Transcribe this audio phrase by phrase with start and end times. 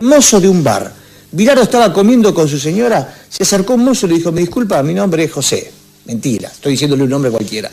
[0.00, 0.92] mozo de un bar.
[1.32, 4.82] Bilardo estaba comiendo con su señora, se acercó un mozo y le dijo, me disculpa,
[4.82, 5.70] mi nombre es José.
[6.06, 7.70] Mentira, estoy diciéndole un nombre cualquiera.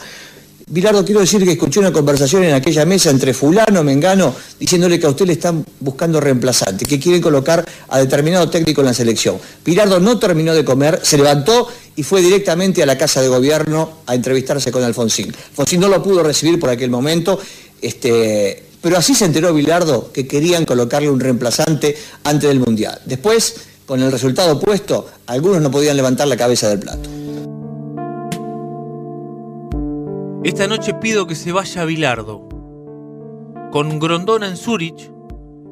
[0.69, 5.07] Bilardo, quiero decir que escuché una conversación en aquella mesa entre fulano, mengano, diciéndole que
[5.07, 9.37] a usted le están buscando reemplazante, que quieren colocar a determinado técnico en la selección.
[9.63, 13.99] Bilardo no terminó de comer, se levantó y fue directamente a la Casa de Gobierno
[14.05, 15.33] a entrevistarse con Alfonsín.
[15.51, 17.39] Alfonsín no lo pudo recibir por aquel momento,
[17.81, 23.01] este, pero así se enteró Bilardo que querían colocarle un reemplazante antes del Mundial.
[23.03, 27.09] Después, con el resultado opuesto, algunos no podían levantar la cabeza del plato.
[30.45, 32.47] Esta noche pido que se vaya Bilardo.
[33.73, 35.11] Con Grondona en Zurich,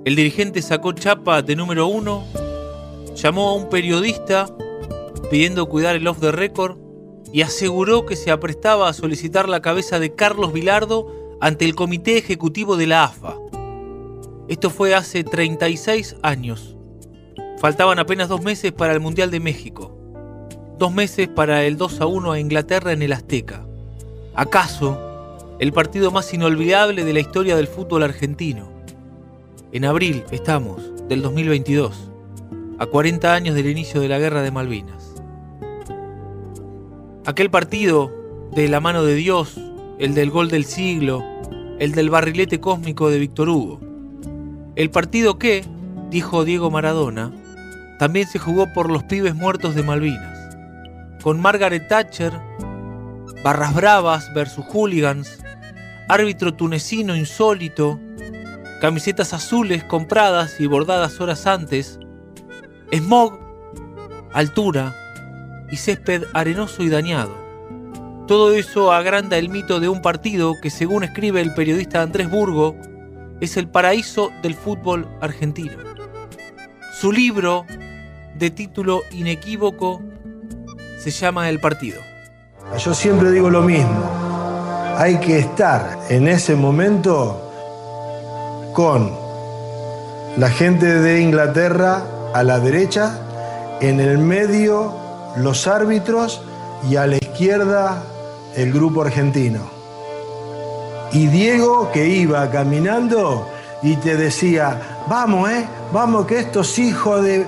[0.04, 2.26] el dirigente sacó chapa de número uno,
[3.16, 4.48] llamó a un periodista
[5.32, 6.76] pidiendo cuidar el off the record
[7.32, 12.18] y aseguró que se aprestaba a solicitar la cabeza de Carlos Bilardo ante el comité
[12.18, 13.36] ejecutivo de la AFA.
[14.48, 16.76] Esto fue hace 36 años.
[17.60, 19.98] Faltaban apenas dos meses para el Mundial de México.
[20.78, 23.66] Dos meses para el 2 a 1 a Inglaterra en el Azteca.
[24.36, 25.00] ¿Acaso
[25.60, 28.70] el partido más inolvidable de la historia del fútbol argentino?
[29.72, 32.12] En abril estamos, del 2022,
[32.78, 35.16] a 40 años del inicio de la Guerra de Malvinas.
[37.26, 38.12] Aquel partido
[38.52, 39.60] de la mano de Dios,
[40.00, 41.24] el del gol del siglo,
[41.80, 43.80] el del barrilete cósmico de Víctor Hugo.
[44.76, 45.64] El partido que,
[46.10, 47.32] dijo Diego Maradona,
[48.00, 50.58] también se jugó por los pibes muertos de Malvinas,
[51.24, 52.34] con Margaret Thatcher
[53.46, 55.38] Barras Bravas versus Hooligans,
[56.08, 58.00] árbitro tunecino insólito,
[58.82, 62.00] camisetas azules compradas y bordadas horas antes,
[62.92, 63.40] smog,
[64.34, 64.96] altura
[65.72, 67.45] y césped arenoso y dañado.
[68.28, 72.76] Todo eso agranda el mito de un partido que, según escribe el periodista Andrés Burgo,
[73.40, 75.78] es el paraíso del fútbol argentino.
[77.00, 77.68] Su libro,
[78.36, 80.02] de título inequívoco,
[80.98, 82.02] se llama El partido.
[82.80, 84.10] Yo siempre digo lo mismo.
[84.98, 87.42] Hay que estar en ese momento
[88.74, 89.12] con
[90.38, 92.02] la gente de Inglaterra
[92.34, 93.20] a la derecha,
[93.82, 94.96] en el medio
[95.38, 96.42] los árbitros
[96.90, 98.02] y a la izquierda
[98.56, 99.62] el grupo argentino.
[101.12, 103.48] Y Diego que iba caminando
[103.82, 107.46] y te decía, vamos, eh, vamos que estos hijos de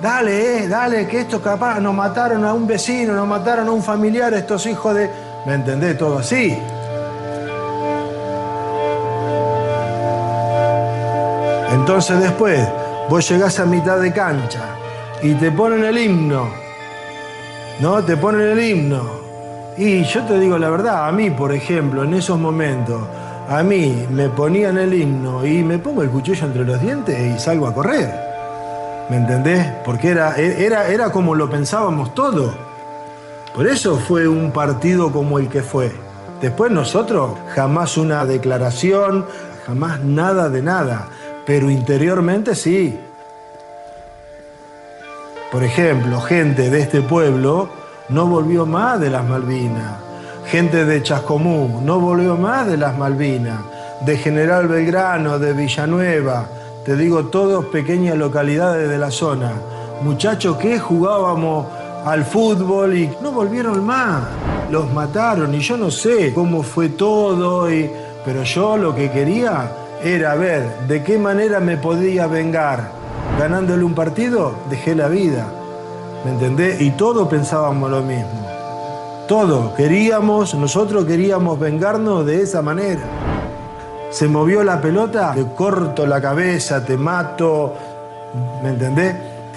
[0.00, 3.82] Dale, eh, dale, que esto capaz nos mataron a un vecino, nos mataron a un
[3.82, 5.10] familiar, estos hijos de.
[5.44, 5.98] ¿Me entendés?
[5.98, 6.56] Todo así.
[11.70, 12.66] Entonces después,
[13.10, 14.60] vos llegás a mitad de cancha
[15.22, 16.48] y te ponen el himno.
[17.80, 18.02] ¿No?
[18.02, 19.19] Te ponen el himno.
[19.80, 23.00] Y yo te digo la verdad, a mí, por ejemplo, en esos momentos,
[23.48, 27.40] a mí me ponían el himno y me pongo el cuchillo entre los dientes y
[27.40, 28.12] salgo a correr.
[29.08, 29.66] ¿Me entendés?
[29.82, 32.52] Porque era, era, era como lo pensábamos todo.
[33.54, 35.90] Por eso fue un partido como el que fue.
[36.42, 39.24] Después nosotros, jamás una declaración,
[39.64, 41.08] jamás nada de nada.
[41.46, 43.00] Pero interiormente sí.
[45.50, 47.79] Por ejemplo, gente de este pueblo
[48.10, 49.98] no volvió más de las Malvinas.
[50.46, 53.60] Gente de Chascomú no volvió más de las Malvinas.
[54.04, 56.46] De General Belgrano, de Villanueva,
[56.84, 59.52] te digo todos pequeñas localidades de la zona.
[60.02, 61.66] Muchachos que jugábamos
[62.04, 64.22] al fútbol y no volvieron más.
[64.70, 67.90] Los mataron y yo no sé cómo fue todo, y...
[68.24, 69.70] pero yo lo que quería
[70.02, 72.90] era ver de qué manera me podía vengar.
[73.38, 75.46] Ganándole un partido, dejé la vida.
[76.24, 76.80] ¿Me entendés?
[76.80, 78.46] Y todos pensábamos lo mismo.
[79.28, 83.02] Todos queríamos, nosotros queríamos vengarnos de esa manera
[84.10, 87.74] se movió la pelota, te corto la cabeza, te mato,
[88.62, 89.14] ¿me entendés?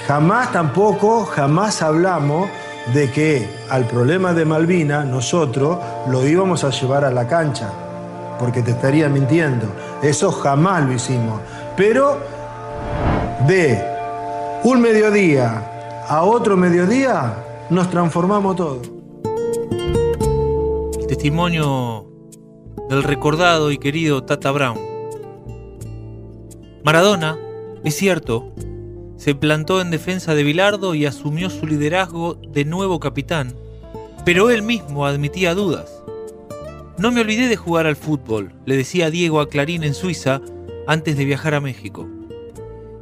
[0.08, 2.50] Jamás tampoco, jamás hablamos
[2.94, 7.70] de que al problema de Malvina nosotros lo íbamos a llevar a la cancha,
[8.38, 9.66] porque te estaría mintiendo.
[10.04, 11.42] Eso jamás lo hicimos.
[11.76, 12.20] Pero
[13.48, 13.84] de
[14.64, 15.73] un mediodía
[16.08, 18.82] a otro mediodía nos transformamos todo.
[21.00, 22.08] El testimonio
[22.90, 24.80] del recordado y querido Tata Brown.
[26.84, 27.38] Maradona,
[27.84, 28.52] es cierto,
[29.18, 33.56] se plantó en defensa de Bilardo y asumió su liderazgo de nuevo capitán,
[34.26, 36.04] pero él mismo admitía dudas.
[36.98, 40.42] No me olvidé de jugar al fútbol, le decía Diego a Clarín en Suiza
[40.88, 42.08] antes de viajar a México.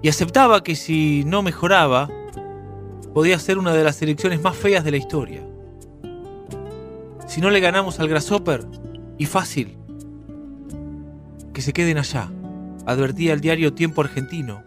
[0.04, 2.10] Y aceptaba que si no mejoraba,
[3.14, 5.42] podía ser una de las selecciones más feas de la historia.
[7.28, 8.66] Si no le ganamos al Grasshopper,
[9.22, 9.78] y fácil.
[11.54, 12.32] Que se queden allá,
[12.88, 14.64] advertía el diario Tiempo Argentino,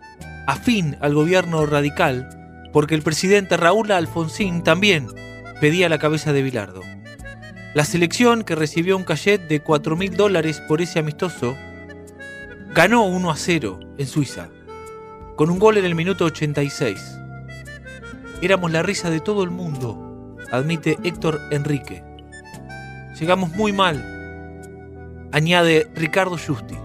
[0.47, 5.09] afín al gobierno radical, porque el presidente Raúl Alfonsín también
[5.61, 6.83] pedía la cabeza de Bilardo.
[7.75, 11.57] La selección, que recibió un cachet de 4 mil dólares por ese amistoso,
[12.73, 14.51] ganó 1 a 0 en Suiza,
[15.35, 17.24] con un gol en el minuto 86.
[18.43, 22.05] Éramos la risa de todo el mundo, admite Héctor Enrique.
[23.19, 24.03] Llegamos muy mal,
[25.33, 26.77] añade Ricardo Justi.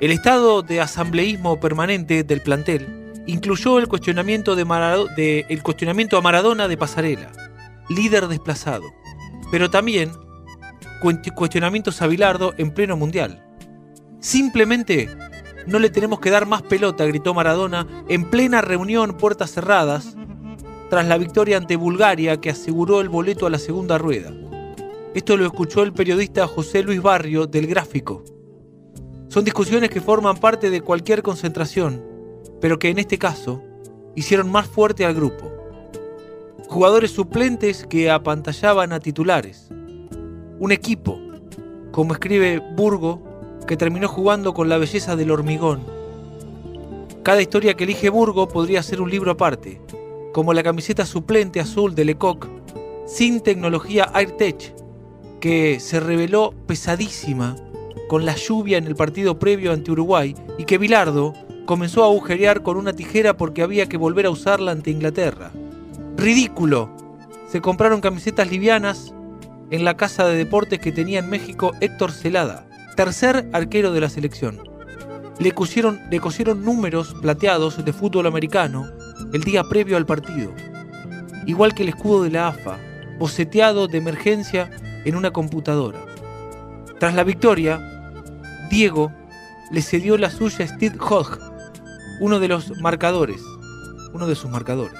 [0.00, 6.68] El estado de asambleísmo permanente del plantel incluyó el cuestionamiento, de el cuestionamiento a Maradona
[6.68, 7.32] de Pasarela,
[7.88, 8.84] líder desplazado,
[9.50, 10.12] pero también
[11.34, 13.44] cuestionamientos a Bilardo en pleno mundial.
[14.20, 15.08] Simplemente
[15.66, 20.16] no le tenemos que dar más pelota, gritó Maradona en plena reunión puertas cerradas,
[20.88, 24.32] tras la victoria ante Bulgaria que aseguró el boleto a la segunda rueda.
[25.14, 28.24] Esto lo escuchó el periodista José Luis Barrio del Gráfico.
[29.28, 32.02] Son discusiones que forman parte de cualquier concentración,
[32.60, 33.62] pero que en este caso
[34.14, 35.52] hicieron más fuerte al grupo.
[36.68, 39.68] Jugadores suplentes que apantallaban a titulares.
[40.58, 41.20] Un equipo,
[41.92, 43.22] como escribe Burgo,
[43.68, 45.82] que terminó jugando con la belleza del hormigón.
[47.22, 49.80] Cada historia que elige Burgo podría ser un libro aparte,
[50.32, 52.48] como la camiseta suplente azul de Lecoq,
[53.06, 54.74] sin tecnología AirTech,
[55.38, 57.56] que se reveló pesadísima
[58.08, 61.34] con la lluvia en el partido previo ante Uruguay y que Bilardo
[61.66, 65.52] comenzó a agujerear con una tijera porque había que volver a usarla ante Inglaterra.
[66.16, 66.90] ¡Ridículo!
[67.48, 69.14] Se compraron camisetas livianas
[69.70, 72.67] en la casa de deportes que tenía en México Héctor Celada,
[72.98, 74.58] tercer arquero de la selección.
[75.38, 78.90] Le cosieron, le cosieron números plateados de fútbol americano
[79.32, 80.52] el día previo al partido,
[81.46, 82.76] igual que el escudo de la AFA,
[83.20, 84.68] boceteado de emergencia
[85.04, 86.00] en una computadora.
[86.98, 87.80] Tras la victoria,
[88.68, 89.12] Diego
[89.70, 91.38] le cedió la suya a Steve Hodge,
[92.18, 93.40] uno de los marcadores,
[94.12, 94.98] uno de sus marcadores.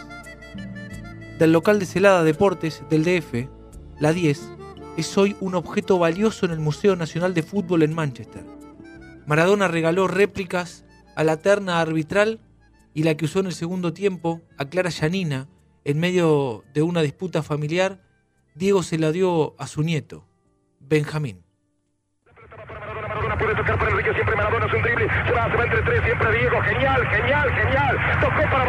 [1.40, 3.48] Del local de Celada Deportes del DF,
[3.98, 4.57] la 10
[4.98, 8.42] es hoy un objeto valioso en el Museo Nacional de Fútbol en Manchester.
[9.26, 10.84] Maradona regaló réplicas
[11.14, 12.40] a la terna arbitral
[12.94, 15.46] y la que usó en el segundo tiempo a Clara Yanina
[15.84, 18.00] en medio de una disputa familiar,
[18.56, 20.26] Diego se la dio a su nieto,
[20.80, 21.44] Benjamín.
[22.24, 22.48] Siempre
[24.34, 25.06] Maradona es un drible,
[26.32, 28.68] Diego, genial, genial, genial, tocó para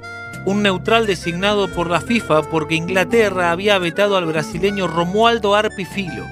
[0.45, 6.25] un neutral designado por la FIFA porque Inglaterra había vetado al brasileño Romualdo Arpifilo.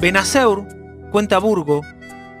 [0.00, 0.64] Benaseur,
[1.10, 1.82] cuenta Burgo,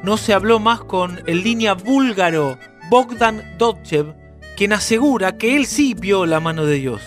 [0.02, 2.58] no se habló más con el línea búlgaro
[2.88, 4.14] Bogdan Dotchev,
[4.56, 7.02] quien asegura que él sí vio la mano de Dios,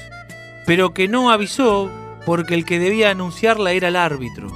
[0.66, 1.90] pero que no avisó
[2.26, 4.48] porque el que debía anunciarla era el árbitro.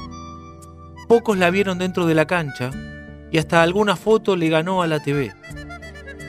[1.07, 2.71] Pocos la vieron dentro de la cancha,
[3.31, 5.33] y hasta alguna foto le ganó a la TV.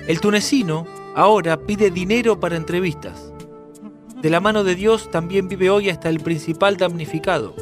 [0.08, 0.87] El tunecino
[1.18, 3.32] ahora pide dinero para entrevistas.
[4.22, 7.56] De la mano de Dios también vive hoy hasta el principal damnificado,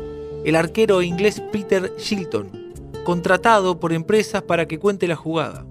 [0.45, 2.51] el arquero inglés Peter Shilton,
[3.03, 5.65] contratado por empresas para que cuente la jugada.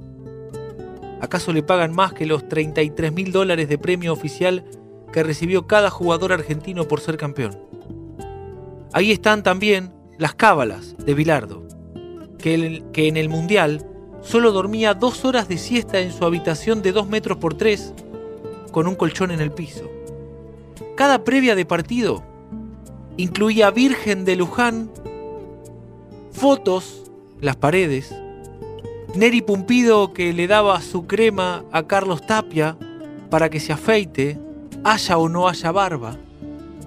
[1.21, 4.65] ¿Acaso le pagan más que los 33 mil dólares de premio oficial
[5.13, 7.55] que recibió cada jugador argentino por ser campeón?
[8.93, 11.67] Ahí están también las cábalas de Bilardo
[12.39, 13.85] que, en el Mundial
[14.25, 17.93] solo dormía dos horas de siesta en su habitación de 2 metros por 3
[18.71, 19.89] con un colchón en el piso.
[20.95, 22.23] Cada previa de partido
[23.17, 24.89] incluía Virgen de Luján,
[26.31, 27.03] fotos,
[27.39, 28.13] las paredes,
[29.15, 32.77] Neri Pumpido que le daba su crema a Carlos Tapia
[33.29, 34.39] para que se afeite,
[34.83, 36.17] haya o no haya barba.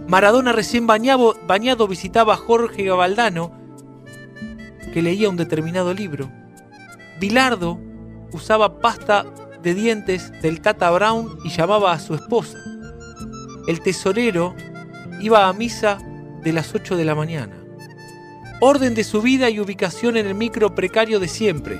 [0.08, 3.52] Maradona recién bañado, bañado visitaba a Jorge Gabaldano,
[4.92, 6.30] que leía un determinado libro.
[7.20, 7.80] Bilardo
[8.32, 9.26] usaba pasta
[9.62, 12.58] de dientes del Tata Brown y llamaba a su esposa.
[13.66, 14.54] El tesorero
[15.20, 15.98] iba a misa
[16.42, 17.56] de las 8 de la mañana.
[18.60, 21.78] Orden de su vida y ubicación en el micro precario de siempre.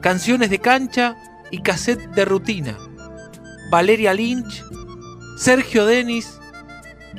[0.00, 1.16] Canciones de cancha
[1.50, 2.78] y cassette de rutina.
[3.70, 4.62] Valeria Lynch,
[5.38, 6.38] Sergio Denis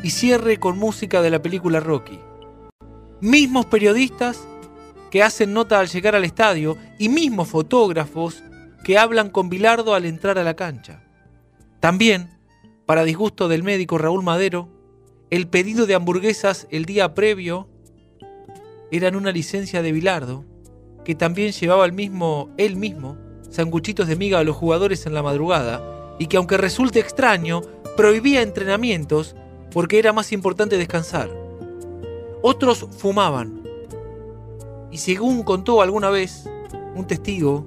[0.04, 2.20] y cierre con música de la película Rocky.
[3.20, 4.48] Mismos periodistas
[5.12, 8.44] que hacen nota al llegar al estadio y mismos fotógrafos
[8.84, 11.04] que hablan con Bilardo al entrar a la cancha.
[11.80, 12.30] También,
[12.86, 14.70] para disgusto del médico Raúl Madero,
[15.30, 17.68] el pedido de hamburguesas el día previo
[18.92, 20.46] eran una licencia de Bilardo,
[21.04, 23.18] que también llevaba el mismo, él mismo,
[23.50, 27.62] sanguchitos de miga a los jugadores en la madrugada, y que aunque resulte extraño,
[27.96, 29.36] prohibía entrenamientos
[29.72, 31.30] porque era más importante descansar.
[32.42, 33.57] Otros fumaban.
[34.92, 36.50] Y según contó alguna vez
[36.96, 37.66] un testigo,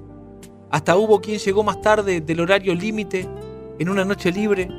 [0.69, 3.27] hasta hubo quien llegó más tarde del horario límite
[3.77, 4.69] en una noche libre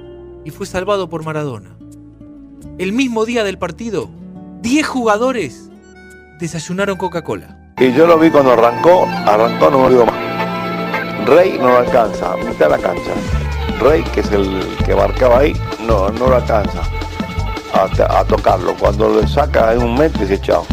[0.45, 1.77] y fue salvado por Maradona.
[2.79, 4.09] El mismo día del partido,
[4.63, 5.71] 10 jugadores
[6.41, 7.75] desayunaron Coca-Cola.
[7.79, 11.27] Y yo lo vi cuando arrancó, arrancó no me olvido más.
[11.27, 13.13] Rey no lo alcanza, mitad de la cancha.
[13.81, 15.53] Rey, que es el que marcaba ahí,
[15.87, 16.83] no, no lo alcanza
[17.75, 18.75] a, a tocarlo.
[18.77, 20.65] Cuando lo saca en un metro, dice chao.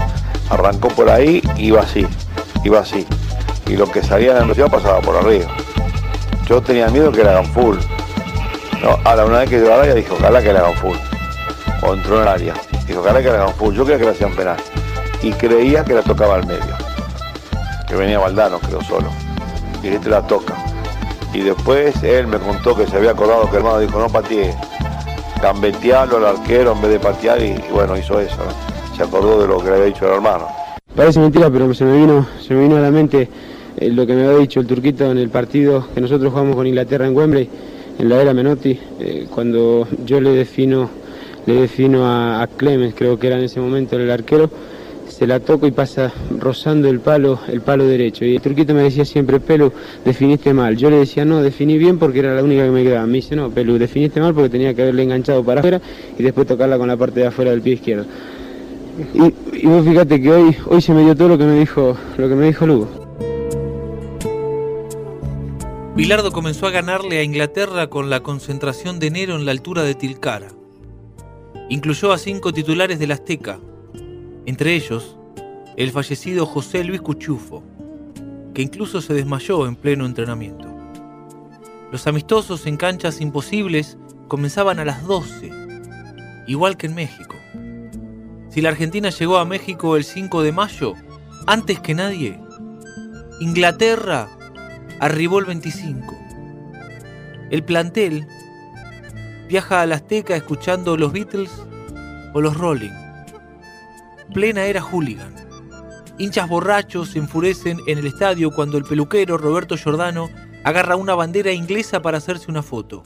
[0.50, 2.08] Arrancó por ahí, iba así,
[2.64, 3.06] iba así.
[3.68, 5.48] Y lo que salía en la velocidad pasaba por arriba.
[6.48, 7.78] Yo tenía miedo que le hagan full.
[8.82, 10.98] No, a la una vez que llegó al área dijo, ojalá que le hagan full.
[11.84, 12.54] O entró en el área.
[12.88, 13.76] Dijo, ojalá que le hagan full.
[13.76, 14.58] Yo creía que le hacían penal.
[15.22, 16.76] Y creía que la tocaba al medio.
[17.88, 19.10] Que venía Valdano, creo solo.
[19.84, 20.56] Y este la toca.
[21.34, 24.56] Y después él me contó que se había acordado que el hermano dijo, no patee,
[25.42, 28.38] gambetearlo al arquero en vez de patear y, bueno, hizo eso.
[29.00, 30.48] Se acordó de lo que le había dicho el hermano.
[30.94, 33.30] Parece mentira, pero se me vino, se me vino a la mente
[33.78, 36.68] eh, lo que me había dicho el turquito en el partido que nosotros jugamos con
[36.68, 37.50] Inglaterra en Wembley,
[37.98, 40.90] en la era Menotti, eh, cuando yo le defino,
[41.46, 44.50] le defino a, Clemens, creo que era en ese momento el arquero,
[45.08, 48.26] se la toco y pasa rozando el palo, el palo derecho.
[48.26, 49.72] Y el turquito me decía siempre, Pelu,
[50.04, 50.76] definiste mal.
[50.76, 53.06] Yo le decía, no, definí bien porque era la única que me quedaba.
[53.06, 55.80] Me dice, no, Pelu, definiste mal porque tenía que haberle enganchado para afuera
[56.18, 58.06] y después tocarla con la parte de afuera del pie izquierdo.
[59.14, 62.30] Y, vos fíjate que hoy, hoy se me dio todo lo que me dijo, lo
[62.30, 62.88] que me dijo Lugo.
[65.96, 69.96] Bilardo comenzó a ganarle a Inglaterra con la concentración de enero en la altura de
[69.96, 70.48] Tilcara.
[71.70, 73.60] Incluyó a cinco titulares del Azteca,
[74.46, 75.18] entre ellos
[75.76, 77.64] el fallecido José Luis Cuchufo,
[78.54, 80.68] que incluso se desmayó en pleno entrenamiento.
[81.92, 85.52] Los amistosos en canchas imposibles comenzaban a las 12,
[86.48, 87.39] igual que en México.
[88.50, 90.96] Si la Argentina llegó a México el 5 de mayo,
[91.46, 92.40] antes que nadie,
[93.40, 94.28] Inglaterra
[95.00, 96.18] arribó el 25.
[97.52, 98.28] El plantel
[99.48, 101.52] viaja al Azteca escuchando los Beatles
[102.34, 102.92] o los Rolling.
[104.34, 105.36] Plena era hooligan.
[106.18, 110.30] Hinchas borrachos se enfurecen en el estadio cuando el peluquero Roberto Giordano
[110.64, 113.04] agarra una bandera inglesa para hacerse una foto.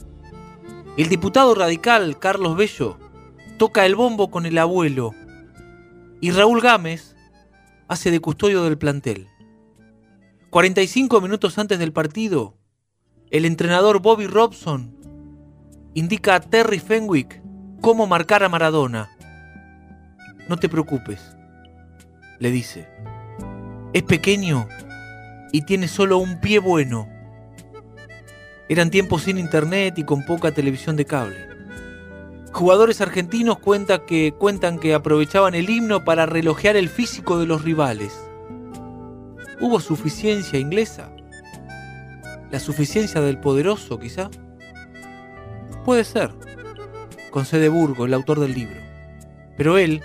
[0.96, 2.98] El diputado radical Carlos Bello
[3.56, 5.14] toca el bombo con el abuelo
[6.24, 7.14] y Raúl Gámez
[7.86, 9.28] hace de custodio del plantel.
[10.48, 12.56] 45 minutos antes del partido,
[13.30, 14.96] el entrenador Bobby Robson
[15.92, 17.42] indica a Terry Fenwick
[17.82, 19.10] cómo marcar a Maradona.
[20.48, 21.20] No te preocupes,
[22.38, 22.88] le dice.
[23.92, 24.66] Es pequeño
[25.52, 27.06] y tiene solo un pie bueno.
[28.70, 31.53] Eran tiempos sin internet y con poca televisión de cable.
[32.54, 33.58] Jugadores argentinos
[34.06, 38.12] que, cuentan que aprovechaban el himno para relojear el físico de los rivales.
[39.60, 41.10] ¿Hubo suficiencia inglesa?
[42.52, 44.30] ¿La suficiencia del poderoso, quizá?
[45.84, 46.30] Puede ser,
[47.32, 48.80] concede Burgo, el autor del libro.
[49.56, 50.00] Pero él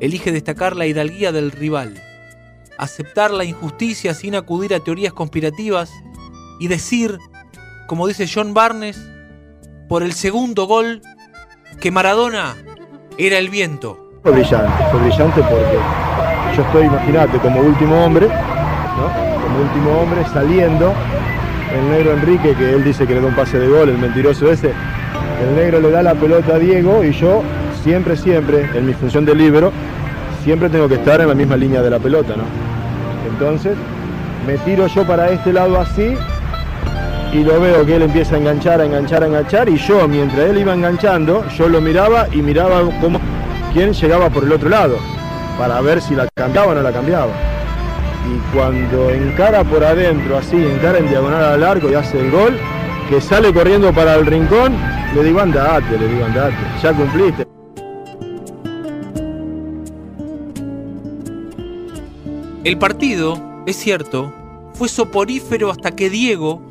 [0.00, 1.94] elige destacar la hidalguía del rival,
[2.76, 5.90] aceptar la injusticia sin acudir a teorías conspirativas
[6.60, 7.16] y decir,
[7.86, 9.00] como dice John Barnes,
[9.88, 11.00] por el segundo gol,
[11.78, 12.56] que Maradona
[13.18, 13.98] era el viento.
[14.22, 15.78] Fue brillante, fue brillante porque
[16.56, 19.42] yo estoy, imagínate, como último hombre, ¿no?
[19.42, 20.92] Como último hombre saliendo,
[21.74, 24.50] el negro Enrique, que él dice que le da un pase de gol, el mentiroso
[24.50, 24.72] ese,
[25.42, 27.42] el negro le da la pelota a Diego y yo
[27.82, 29.72] siempre, siempre, en mi función de libero,
[30.44, 32.44] siempre tengo que estar en la misma línea de la pelota, ¿no?
[33.30, 33.76] Entonces,
[34.46, 36.16] me tiro yo para este lado así
[37.32, 40.50] y lo veo que él empieza a enganchar, a enganchar, a enganchar y yo mientras
[40.50, 43.20] él iba enganchando, yo lo miraba y miraba cómo
[43.72, 44.96] quién llegaba por el otro lado
[45.58, 47.32] para ver si la cambiaba o no la cambiaba.
[48.26, 52.58] Y cuando encara por adentro, así, encara en diagonal al arco y hace el gol,
[53.08, 54.74] que sale corriendo para el rincón,
[55.14, 57.46] le digo andate, le digo andate, ya cumpliste.
[62.62, 64.32] El partido, es cierto,
[64.74, 66.69] fue soporífero hasta que Diego,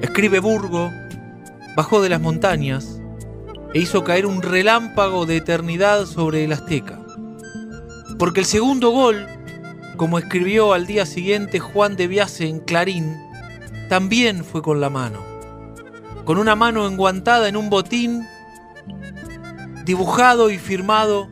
[0.00, 0.90] escribe Burgo,
[1.76, 3.00] bajó de las montañas
[3.74, 6.98] e hizo caer un relámpago de eternidad sobre el Azteca.
[8.18, 9.26] Porque el segundo gol,
[9.96, 13.16] como escribió al día siguiente Juan de Biase en Clarín,
[13.88, 15.20] también fue con la mano.
[16.24, 18.26] Con una mano enguantada en un botín,
[19.84, 21.28] dibujado y firmado,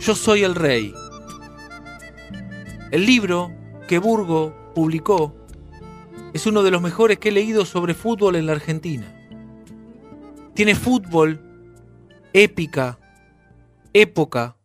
[0.00, 0.92] Yo soy el rey.
[2.90, 3.50] El libro
[3.88, 5.34] que Burgo publicó
[6.34, 9.06] es uno de los mejores que he leído sobre fútbol en la Argentina.
[10.52, 11.40] Tiene fútbol,
[12.32, 12.98] épica,
[13.92, 14.56] época,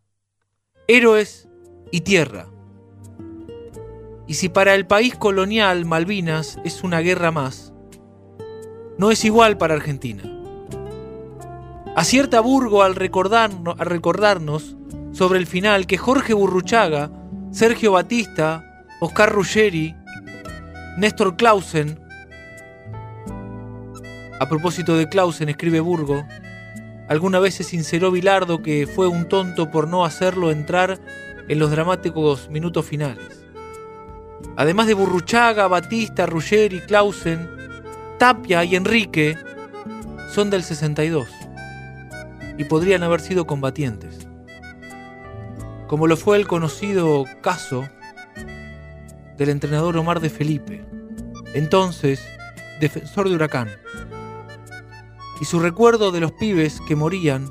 [0.88, 1.48] héroes
[1.92, 2.48] y tierra.
[4.26, 7.72] Y si para el país colonial Malvinas es una guerra más,
[8.98, 10.24] no es igual para Argentina.
[11.94, 14.76] Acierta Burgo al, recordarnos,
[15.12, 17.10] sobre el final que Jorge Burruchaga,
[17.52, 19.94] Sergio Batista, Oscar Ruggeri,
[20.96, 21.98] Néstor Clausen,
[24.40, 26.26] a propósito de Clausen, escribe Burgo,
[27.08, 30.98] alguna vez se sinceró Bilardo que fue un tonto por no hacerlo entrar
[31.48, 33.44] en los dramáticos minutos finales.
[34.56, 37.48] Además de Burruchaga, Batista, Ruggeri, Clausen,
[38.18, 39.36] Tapia y Enrique
[40.32, 41.28] son del 62
[42.58, 44.26] y podrían haber sido combatientes.
[45.86, 47.88] Como lo fue el conocido caso
[49.40, 50.84] del entrenador Omar de Felipe,
[51.54, 52.22] entonces
[52.78, 53.70] defensor de Huracán,
[55.40, 57.50] y su recuerdo de los pibes que morían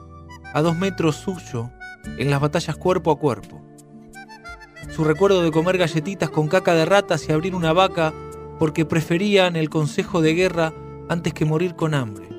[0.54, 1.72] a dos metros suyo
[2.20, 3.60] en las batallas cuerpo a cuerpo,
[4.96, 8.14] su recuerdo de comer galletitas con caca de ratas y abrir una vaca
[8.60, 10.74] porque preferían el consejo de guerra
[11.10, 12.30] antes que morir con hambre.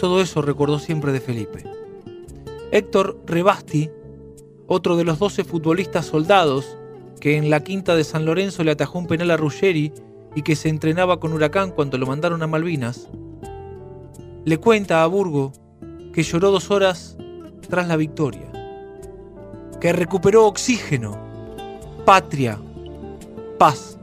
[0.00, 1.62] Todo eso recordó siempre de Felipe.
[2.72, 3.90] Héctor Rebasti,
[4.66, 6.77] otro de los 12 futbolistas soldados
[7.18, 9.92] que en la quinta de San Lorenzo le atajó un penal a Ruggeri
[10.34, 13.08] y que se entrenaba con Huracán cuando lo mandaron a Malvinas,
[14.44, 15.52] le cuenta a Burgo
[16.12, 17.16] que lloró dos horas
[17.68, 18.50] tras la victoria,
[19.80, 21.18] que recuperó oxígeno,
[22.04, 22.58] patria,
[23.58, 23.98] paz,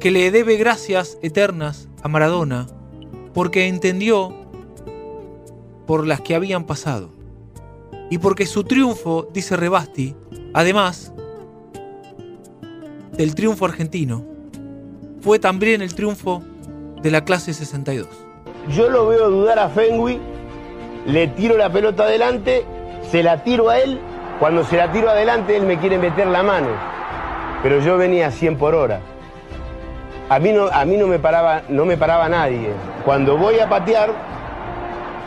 [0.00, 2.66] que le debe gracias eternas a Maradona
[3.32, 4.34] porque entendió
[5.86, 7.10] por las que habían pasado
[8.10, 10.14] y porque su triunfo, dice Rebasti,
[10.54, 11.12] además
[13.16, 14.24] del triunfo argentino
[15.20, 16.42] fue también el triunfo
[17.02, 18.06] de la clase 62.
[18.68, 20.20] Yo lo veo dudar a Fengui,
[21.06, 22.64] le tiro la pelota adelante,
[23.10, 23.98] se la tiro a él,
[24.38, 26.68] cuando se la tiro adelante él me quiere meter la mano,
[27.62, 29.00] pero yo venía a 100 por hora.
[30.28, 32.70] A mí no, a mí no, me, paraba, no me paraba nadie.
[33.04, 34.12] Cuando voy a patear,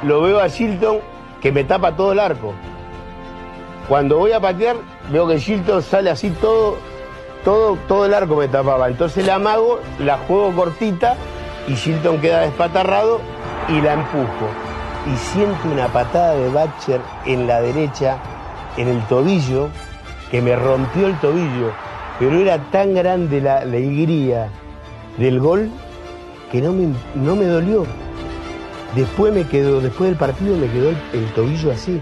[0.03, 0.99] lo veo a Shilton
[1.41, 2.53] que me tapa todo el arco.
[3.87, 4.75] Cuando voy a patear,
[5.09, 6.77] veo que Shilton sale así todo
[7.43, 8.87] todo, todo el arco me tapaba.
[8.87, 11.15] Entonces la amago, la juego cortita
[11.67, 13.19] y Shilton queda despatarrado
[13.67, 14.47] y la empujo.
[15.11, 18.17] Y siento una patada de Batcher en la derecha,
[18.77, 19.69] en el tobillo,
[20.29, 21.71] que me rompió el tobillo.
[22.19, 24.49] Pero era tan grande la alegría
[25.17, 25.69] del gol
[26.51, 27.85] que no me, no me dolió.
[28.95, 32.01] Después me quedó, después del partido me quedó el tobillo así.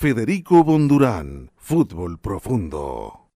[0.00, 3.32] Federico Bondurán, Fútbol Profundo.